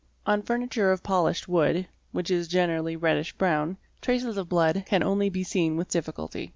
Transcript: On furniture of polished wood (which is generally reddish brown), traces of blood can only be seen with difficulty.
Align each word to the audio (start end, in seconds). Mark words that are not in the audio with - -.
On 0.25 0.41
furniture 0.41 0.91
of 0.91 1.03
polished 1.03 1.47
wood 1.47 1.87
(which 2.11 2.31
is 2.31 2.47
generally 2.47 2.95
reddish 2.95 3.33
brown), 3.33 3.77
traces 4.01 4.35
of 4.35 4.49
blood 4.49 4.81
can 4.87 5.03
only 5.03 5.29
be 5.29 5.43
seen 5.43 5.77
with 5.77 5.89
difficulty. 5.89 6.49